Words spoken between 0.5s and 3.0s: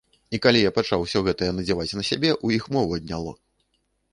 я пачаў усё гэтае надзяваць на сябе, у іх мову